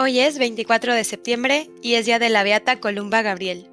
Hoy 0.00 0.20
es 0.20 0.38
24 0.38 0.94
de 0.94 1.02
septiembre 1.02 1.70
y 1.82 1.94
es 1.94 2.06
día 2.06 2.20
de 2.20 2.28
la 2.28 2.44
Beata 2.44 2.78
Columba 2.78 3.22
Gabriel. 3.22 3.68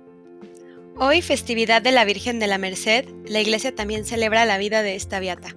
Hoy, 0.98 1.22
festividad 1.22 1.84
de 1.84 1.92
la 1.92 2.04
Virgen 2.04 2.40
de 2.40 2.48
la 2.48 2.58
Merced, 2.58 3.06
la 3.28 3.42
iglesia 3.42 3.76
también 3.76 4.06
celebra 4.06 4.44
la 4.46 4.58
vida 4.58 4.82
de 4.82 4.96
esta 4.96 5.20
beata. 5.20 5.56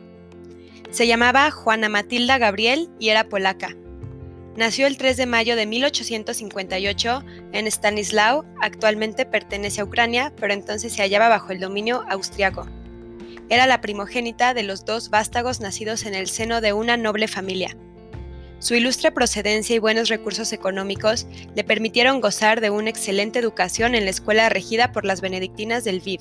Se 0.90 1.06
llamaba 1.06 1.50
Juana 1.50 1.88
Matilda 1.88 2.36
Gabriel 2.36 2.90
y 2.98 3.08
era 3.08 3.30
polaca. 3.30 3.74
Nació 4.58 4.86
el 4.86 4.98
3 4.98 5.16
de 5.16 5.24
mayo 5.24 5.56
de 5.56 5.64
1858 5.64 7.24
en 7.52 7.66
Stanislao, 7.66 8.44
actualmente 8.60 9.24
pertenece 9.24 9.80
a 9.80 9.84
Ucrania, 9.84 10.34
pero 10.38 10.52
entonces 10.52 10.92
se 10.92 11.00
hallaba 11.00 11.30
bajo 11.30 11.50
el 11.50 11.60
dominio 11.60 12.04
austriaco. 12.10 12.68
Era 13.48 13.66
la 13.66 13.80
primogénita 13.80 14.52
de 14.52 14.64
los 14.64 14.84
dos 14.84 15.08
vástagos 15.08 15.60
nacidos 15.60 16.04
en 16.04 16.12
el 16.12 16.28
seno 16.28 16.60
de 16.60 16.74
una 16.74 16.98
noble 16.98 17.26
familia. 17.26 17.74
Su 18.60 18.74
ilustre 18.74 19.12
procedencia 19.12 19.76
y 19.76 19.78
buenos 19.78 20.08
recursos 20.08 20.52
económicos 20.52 21.26
le 21.54 21.62
permitieron 21.62 22.20
gozar 22.20 22.60
de 22.60 22.70
una 22.70 22.90
excelente 22.90 23.38
educación 23.38 23.94
en 23.94 24.04
la 24.04 24.10
escuela 24.10 24.48
regida 24.48 24.90
por 24.90 25.04
las 25.04 25.20
benedictinas 25.20 25.84
del 25.84 26.00
Viv. 26.00 26.20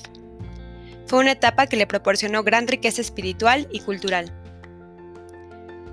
Fue 1.06 1.18
una 1.18 1.32
etapa 1.32 1.66
que 1.66 1.76
le 1.76 1.88
proporcionó 1.88 2.44
gran 2.44 2.68
riqueza 2.68 3.00
espiritual 3.00 3.66
y 3.72 3.80
cultural. 3.80 4.32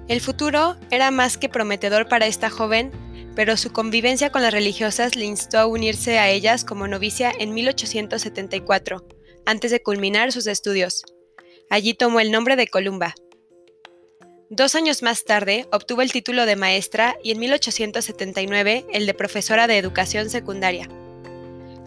El 0.08 0.22
futuro 0.22 0.76
era 0.92 1.10
más 1.10 1.38
que 1.38 1.50
prometedor 1.50 2.08
para 2.08 2.28
esta 2.28 2.52
joven, 2.52 2.92
pero 3.36 3.58
su 3.58 3.72
convivencia 3.72 4.32
con 4.32 4.44
las 4.44 4.54
religiosas 4.54 5.16
le 5.16 5.26
instó 5.26 5.58
a 5.58 5.66
unirse 5.66 6.20
a 6.20 6.30
ellas 6.30 6.64
como 6.64 6.88
novicia 6.88 7.32
en 7.40 7.56
1874, 7.56 9.04
antes 9.48 9.72
de 9.72 9.82
culminar 9.82 10.32
sus 10.32 10.46
estudios. 10.46 11.04
Allí 11.72 11.96
tomó 11.96 12.20
el 12.20 12.32
nombre 12.32 12.56
de 12.56 12.68
Columba. 12.68 13.16
Dos 14.52 14.76
años 14.76 15.02
más 15.02 15.24
tarde 15.24 15.66
obtuvo 15.72 16.04
el 16.04 16.12
título 16.12 16.46
de 16.46 16.56
maestra 16.56 17.16
y 17.24 17.32
en 17.32 17.40
1879 17.40 18.86
el 18.94 19.08
de 19.08 19.14
profesora 19.16 19.66
de 19.66 19.80
educación 19.80 20.30
secundaria. 20.30 20.88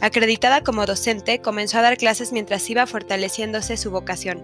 Acreditada 0.01 0.65
como 0.65 0.85
docente, 0.85 1.41
comenzó 1.41 1.79
a 1.79 1.83
dar 1.83 1.97
clases 1.97 2.33
mientras 2.33 2.69
iba 2.69 2.85
fortaleciéndose 2.89 3.77
su 3.77 3.93
vocación. 3.93 4.43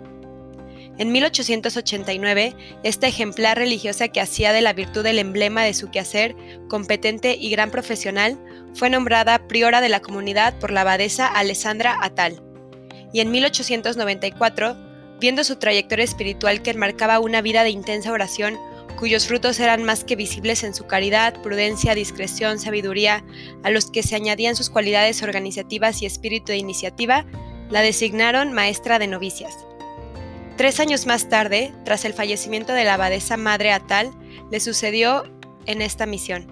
En 0.96 1.10
1889, 1.10 2.54
esta 2.84 3.08
ejemplar 3.08 3.58
religiosa 3.58 4.06
que 4.06 4.20
hacía 4.20 4.52
de 4.52 4.60
la 4.60 4.74
virtud 4.74 5.04
el 5.06 5.18
emblema 5.18 5.64
de 5.64 5.74
su 5.74 5.90
quehacer, 5.90 6.36
competente 6.68 7.34
y 7.34 7.50
gran 7.50 7.72
profesional, 7.72 8.38
fue 8.74 8.90
nombrada 8.90 9.48
priora 9.48 9.80
de 9.80 9.88
la 9.88 9.98
comunidad 9.98 10.56
por 10.60 10.70
la 10.70 10.82
abadesa 10.82 11.26
Alessandra 11.26 11.98
Atal. 12.00 12.40
Y 13.12 13.18
en 13.18 13.32
1894 13.32 14.93
viendo 15.20 15.44
su 15.44 15.56
trayectoria 15.56 16.04
espiritual 16.04 16.62
que 16.62 16.70
enmarcaba 16.70 17.20
una 17.20 17.42
vida 17.42 17.64
de 17.64 17.70
intensa 17.70 18.12
oración, 18.12 18.58
cuyos 18.98 19.26
frutos 19.26 19.60
eran 19.60 19.82
más 19.84 20.04
que 20.04 20.16
visibles 20.16 20.64
en 20.64 20.74
su 20.74 20.86
caridad, 20.86 21.40
prudencia, 21.42 21.94
discreción, 21.94 22.58
sabiduría, 22.58 23.24
a 23.62 23.70
los 23.70 23.90
que 23.90 24.02
se 24.02 24.16
añadían 24.16 24.56
sus 24.56 24.70
cualidades 24.70 25.22
organizativas 25.22 26.02
y 26.02 26.06
espíritu 26.06 26.52
de 26.52 26.58
iniciativa, 26.58 27.26
la 27.70 27.82
designaron 27.82 28.52
maestra 28.52 28.98
de 28.98 29.06
novicias. 29.06 29.66
Tres 30.56 30.78
años 30.78 31.06
más 31.06 31.28
tarde, 31.28 31.72
tras 31.84 32.04
el 32.04 32.14
fallecimiento 32.14 32.72
de 32.72 32.84
la 32.84 32.94
abadesa 32.94 33.36
madre 33.36 33.72
Atal, 33.72 34.12
le 34.50 34.60
sucedió 34.60 35.24
en 35.66 35.82
esta 35.82 36.06
misión. 36.06 36.46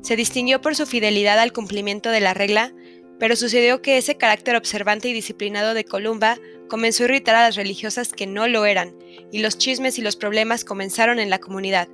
Se 0.00 0.16
distinguió 0.16 0.60
por 0.60 0.74
su 0.74 0.86
fidelidad 0.86 1.38
al 1.38 1.52
cumplimiento 1.52 2.10
de 2.10 2.20
la 2.20 2.34
regla, 2.34 2.72
pero 3.18 3.36
sucedió 3.36 3.82
que 3.82 3.96
ese 3.96 4.16
carácter 4.16 4.56
observante 4.56 5.08
y 5.08 5.12
disciplinado 5.12 5.74
de 5.74 5.84
Columba 5.84 6.38
comenzó 6.68 7.04
a 7.04 7.06
irritar 7.06 7.36
a 7.36 7.42
las 7.42 7.56
religiosas 7.56 8.12
que 8.12 8.26
no 8.26 8.48
lo 8.48 8.66
eran, 8.66 8.94
y 9.30 9.40
los 9.40 9.58
chismes 9.58 9.98
y 9.98 10.02
los 10.02 10.16
problemas 10.16 10.64
comenzaron 10.64 11.18
en 11.18 11.30
la 11.30 11.38
comunidad. 11.38 11.88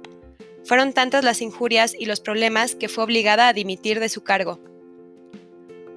Fueron 0.64 0.92
tantas 0.92 1.24
las 1.24 1.40
injurias 1.40 1.94
y 1.98 2.06
los 2.06 2.20
problemas 2.20 2.74
que 2.74 2.88
fue 2.88 3.04
obligada 3.04 3.48
a 3.48 3.52
dimitir 3.52 4.00
de 4.00 4.08
su 4.08 4.22
cargo. 4.22 4.60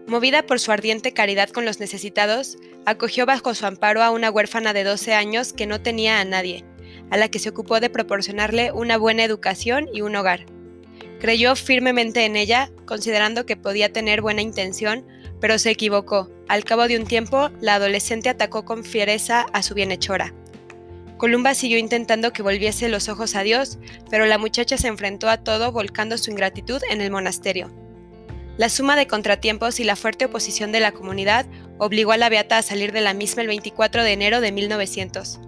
Movida 0.07 0.45
por 0.45 0.59
su 0.59 0.71
ardiente 0.71 1.13
caridad 1.13 1.49
con 1.49 1.65
los 1.65 1.79
necesitados, 1.79 2.57
acogió 2.85 3.25
bajo 3.25 3.53
su 3.53 3.65
amparo 3.65 4.03
a 4.03 4.11
una 4.11 4.29
huérfana 4.29 4.73
de 4.73 4.83
12 4.83 5.13
años 5.13 5.53
que 5.53 5.65
no 5.65 5.81
tenía 5.81 6.19
a 6.19 6.25
nadie, 6.25 6.65
a 7.09 7.17
la 7.17 7.29
que 7.29 7.39
se 7.39 7.49
ocupó 7.49 7.79
de 7.79 7.89
proporcionarle 7.89 8.71
una 8.71 8.97
buena 8.97 9.23
educación 9.23 9.87
y 9.93 10.01
un 10.01 10.15
hogar. 10.15 10.45
Creyó 11.23 11.55
firmemente 11.55 12.25
en 12.25 12.35
ella, 12.35 12.69
considerando 12.85 13.45
que 13.45 13.55
podía 13.55 13.93
tener 13.93 14.21
buena 14.21 14.41
intención, 14.41 15.07
pero 15.39 15.57
se 15.57 15.69
equivocó. 15.69 16.29
Al 16.49 16.65
cabo 16.65 16.85
de 16.89 16.97
un 16.97 17.05
tiempo, 17.05 17.49
la 17.61 17.75
adolescente 17.75 18.27
atacó 18.27 18.65
con 18.65 18.83
fiereza 18.83 19.45
a 19.53 19.63
su 19.63 19.73
bienhechora. 19.73 20.33
Columba 21.17 21.53
siguió 21.53 21.77
intentando 21.77 22.33
que 22.33 22.43
volviese 22.43 22.89
los 22.89 23.07
ojos 23.07 23.37
a 23.37 23.43
Dios, 23.43 23.79
pero 24.09 24.25
la 24.25 24.37
muchacha 24.37 24.77
se 24.77 24.89
enfrentó 24.89 25.29
a 25.29 25.37
todo 25.37 25.71
volcando 25.71 26.17
su 26.17 26.29
ingratitud 26.29 26.81
en 26.89 26.99
el 26.99 27.09
monasterio. 27.09 27.71
La 28.57 28.67
suma 28.67 28.97
de 28.97 29.07
contratiempos 29.07 29.79
y 29.79 29.85
la 29.85 29.95
fuerte 29.95 30.25
oposición 30.25 30.73
de 30.73 30.81
la 30.81 30.91
comunidad 30.91 31.45
obligó 31.77 32.11
a 32.11 32.17
la 32.17 32.27
beata 32.27 32.57
a 32.57 32.63
salir 32.63 32.91
de 32.91 32.99
la 32.99 33.13
misma 33.13 33.43
el 33.43 33.47
24 33.47 34.03
de 34.03 34.11
enero 34.11 34.41
de 34.41 34.51
1900. 34.51 35.39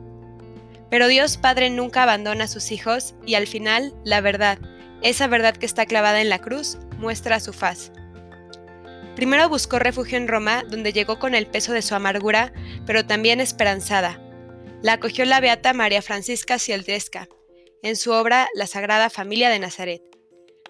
Pero 0.90 1.10
Dios 1.10 1.36
Padre 1.36 1.70
nunca 1.70 2.04
abandona 2.04 2.46
a 2.46 2.48
sus 2.48 2.72
hijos 2.72 3.16
y 3.26 3.36
al 3.36 3.46
final, 3.46 3.94
la 4.06 4.22
verdad, 4.22 4.58
esa 5.10 5.28
verdad 5.28 5.56
que 5.56 5.66
está 5.66 5.86
clavada 5.86 6.22
en 6.22 6.30
la 6.30 6.40
cruz 6.40 6.78
muestra 6.98 7.40
su 7.40 7.54
faz. 7.54 7.92
Primero 9.16 9.48
buscó 9.48 9.80
refugio 9.80 10.18
en 10.18 10.28
Roma, 10.28 10.64
donde 10.68 10.92
llegó 10.92 11.20
con 11.20 11.36
el 11.36 11.48
peso 11.48 11.74
de 11.74 11.82
su 11.82 11.96
amargura, 11.96 12.52
pero 12.86 13.06
también 13.06 13.40
esperanzada. 13.40 14.20
La 14.82 14.94
acogió 14.94 15.24
la 15.26 15.40
beata 15.40 15.74
María 15.74 16.02
Francisca 16.02 16.60
Cieldesca, 16.60 17.30
en 17.84 17.96
su 17.96 18.12
obra 18.12 18.50
La 18.56 18.68
Sagrada 18.68 19.10
Familia 19.10 19.50
de 19.50 19.60
Nazaret. 19.60 20.02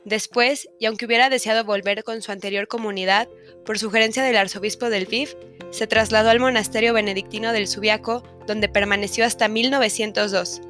Después, 0.03 0.67
y 0.79 0.85
aunque 0.85 1.05
hubiera 1.05 1.29
deseado 1.29 1.63
volver 1.63 2.03
con 2.03 2.21
su 2.21 2.31
anterior 2.31 2.67
comunidad, 2.67 3.27
por 3.65 3.79
sugerencia 3.79 4.21
del 4.21 4.37
arzobispo 4.37 4.89
del 4.89 5.05
Viv, 5.07 5.35
se 5.71 5.87
trasladó 5.87 6.29
al 6.29 6.39
monasterio 6.39 6.93
benedictino 6.93 7.53
del 7.53 7.67
Subiaco, 7.67 8.21
donde 8.45 8.69
permaneció 8.69 9.25
hasta 9.25 9.47
1902. 9.47 10.61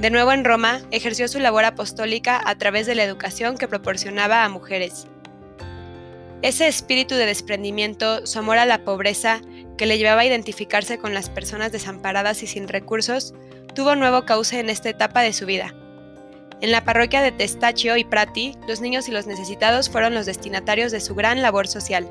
De 0.00 0.10
nuevo 0.10 0.32
en 0.32 0.44
Roma, 0.44 0.80
ejerció 0.90 1.28
su 1.28 1.38
labor 1.38 1.64
apostólica 1.64 2.40
a 2.44 2.56
través 2.56 2.86
de 2.86 2.94
la 2.94 3.04
educación 3.04 3.56
que 3.56 3.68
proporcionaba 3.68 4.44
a 4.44 4.48
mujeres. 4.48 5.06
Ese 6.42 6.66
espíritu 6.66 7.14
de 7.14 7.26
desprendimiento, 7.26 8.26
su 8.26 8.40
amor 8.40 8.58
a 8.58 8.66
la 8.66 8.84
pobreza, 8.84 9.40
que 9.76 9.86
le 9.86 9.98
llevaba 9.98 10.22
a 10.22 10.26
identificarse 10.26 10.98
con 10.98 11.14
las 11.14 11.30
personas 11.30 11.70
desamparadas 11.70 12.42
y 12.42 12.48
sin 12.48 12.66
recursos, 12.66 13.32
tuvo 13.74 13.94
nuevo 13.94 14.24
cauce 14.24 14.58
en 14.58 14.68
esta 14.68 14.88
etapa 14.88 15.22
de 15.22 15.32
su 15.32 15.46
vida. 15.46 15.72
En 16.60 16.70
la 16.70 16.84
parroquia 16.84 17.22
de 17.22 17.32
Testaccio 17.32 17.96
y 17.96 18.04
Prati, 18.04 18.56
los 18.68 18.80
niños 18.80 19.08
y 19.08 19.12
los 19.12 19.26
necesitados 19.26 19.88
fueron 19.90 20.14
los 20.14 20.26
destinatarios 20.26 20.92
de 20.92 21.00
su 21.00 21.14
gran 21.14 21.42
labor 21.42 21.68
social. 21.68 22.08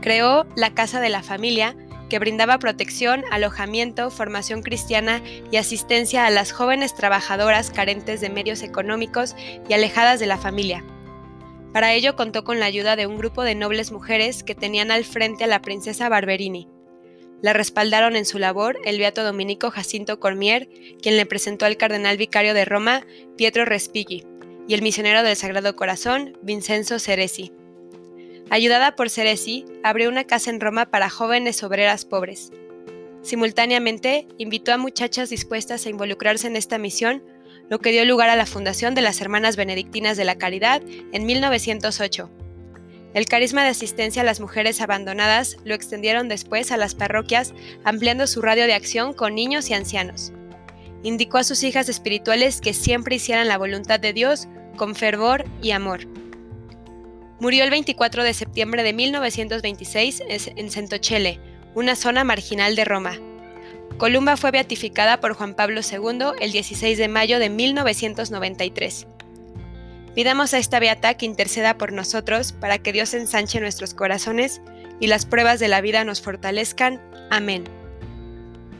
Creó 0.00 0.46
la 0.56 0.74
Casa 0.74 1.00
de 1.00 1.08
la 1.08 1.22
Familia, 1.22 1.76
que 2.12 2.18
brindaba 2.18 2.58
protección, 2.58 3.24
alojamiento, 3.30 4.10
formación 4.10 4.60
cristiana 4.60 5.22
y 5.50 5.56
asistencia 5.56 6.26
a 6.26 6.30
las 6.30 6.52
jóvenes 6.52 6.94
trabajadoras 6.94 7.70
carentes 7.70 8.20
de 8.20 8.28
medios 8.28 8.62
económicos 8.62 9.34
y 9.66 9.72
alejadas 9.72 10.20
de 10.20 10.26
la 10.26 10.36
familia. 10.36 10.84
Para 11.72 11.94
ello 11.94 12.14
contó 12.14 12.44
con 12.44 12.60
la 12.60 12.66
ayuda 12.66 12.96
de 12.96 13.06
un 13.06 13.16
grupo 13.16 13.44
de 13.44 13.54
nobles 13.54 13.92
mujeres 13.92 14.42
que 14.42 14.54
tenían 14.54 14.90
al 14.90 15.06
frente 15.06 15.44
a 15.44 15.46
la 15.46 15.62
princesa 15.62 16.10
Barberini. 16.10 16.68
La 17.40 17.54
respaldaron 17.54 18.14
en 18.14 18.26
su 18.26 18.38
labor 18.38 18.76
el 18.84 18.98
beato 18.98 19.24
dominico 19.24 19.70
Jacinto 19.70 20.20
Cormier, 20.20 20.68
quien 21.00 21.16
le 21.16 21.24
presentó 21.24 21.64
al 21.64 21.78
cardenal 21.78 22.18
vicario 22.18 22.52
de 22.52 22.66
Roma, 22.66 23.06
Pietro 23.38 23.64
Respighi, 23.64 24.26
y 24.68 24.74
el 24.74 24.82
misionero 24.82 25.22
del 25.22 25.36
Sagrado 25.36 25.76
Corazón, 25.76 26.36
Vincenzo 26.42 26.98
Ceresi. 26.98 27.52
Ayudada 28.50 28.96
por 28.96 29.08
Ceresi, 29.08 29.64
abrió 29.82 30.08
una 30.08 30.24
casa 30.24 30.50
en 30.50 30.60
Roma 30.60 30.86
para 30.86 31.10
jóvenes 31.10 31.62
obreras 31.62 32.04
pobres. 32.04 32.52
Simultáneamente, 33.22 34.26
invitó 34.36 34.72
a 34.72 34.78
muchachas 34.78 35.30
dispuestas 35.30 35.86
a 35.86 35.90
involucrarse 35.90 36.48
en 36.48 36.56
esta 36.56 36.76
misión, 36.76 37.22
lo 37.70 37.78
que 37.78 37.92
dio 37.92 38.04
lugar 38.04 38.28
a 38.28 38.36
la 38.36 38.46
fundación 38.46 38.94
de 38.94 39.02
las 39.02 39.20
Hermanas 39.20 39.56
Benedictinas 39.56 40.16
de 40.16 40.24
la 40.24 40.36
Caridad 40.36 40.82
en 41.12 41.24
1908. 41.24 42.30
El 43.14 43.26
carisma 43.26 43.62
de 43.62 43.68
asistencia 43.68 44.22
a 44.22 44.24
las 44.24 44.40
mujeres 44.40 44.80
abandonadas 44.80 45.56
lo 45.64 45.74
extendieron 45.74 46.28
después 46.28 46.72
a 46.72 46.76
las 46.76 46.94
parroquias, 46.94 47.54
ampliando 47.84 48.26
su 48.26 48.40
radio 48.42 48.66
de 48.66 48.74
acción 48.74 49.12
con 49.12 49.34
niños 49.34 49.70
y 49.70 49.74
ancianos. 49.74 50.32
Indicó 51.02 51.38
a 51.38 51.44
sus 51.44 51.62
hijas 51.62 51.88
espirituales 51.88 52.60
que 52.60 52.74
siempre 52.74 53.16
hicieran 53.16 53.48
la 53.48 53.58
voluntad 53.58 54.00
de 54.00 54.12
Dios 54.12 54.48
con 54.76 54.94
fervor 54.94 55.44
y 55.60 55.72
amor. 55.72 56.06
Murió 57.42 57.64
el 57.64 57.70
24 57.70 58.22
de 58.22 58.34
septiembre 58.34 58.84
de 58.84 58.92
1926 58.92 60.22
en 60.28 60.70
Centochele, 60.70 61.40
una 61.74 61.96
zona 61.96 62.22
marginal 62.22 62.76
de 62.76 62.84
Roma. 62.84 63.18
Columba 63.98 64.36
fue 64.36 64.52
beatificada 64.52 65.18
por 65.18 65.34
Juan 65.34 65.54
Pablo 65.54 65.80
II 65.80 66.36
el 66.40 66.52
16 66.52 66.96
de 66.96 67.08
mayo 67.08 67.40
de 67.40 67.50
1993. 67.50 69.08
Pidamos 70.14 70.54
a 70.54 70.58
esta 70.58 70.78
beata 70.78 71.14
que 71.14 71.26
interceda 71.26 71.78
por 71.78 71.92
nosotros 71.92 72.52
para 72.52 72.78
que 72.78 72.92
Dios 72.92 73.12
ensanche 73.12 73.58
nuestros 73.58 73.92
corazones 73.92 74.60
y 75.00 75.08
las 75.08 75.26
pruebas 75.26 75.58
de 75.58 75.66
la 75.66 75.80
vida 75.80 76.04
nos 76.04 76.20
fortalezcan. 76.20 77.00
Amén. 77.28 77.64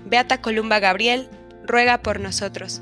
Beata 0.07 0.41
Columba 0.41 0.79
Gabriel, 0.79 1.29
ruega 1.67 2.01
por 2.01 2.21
nosotros. 2.21 2.81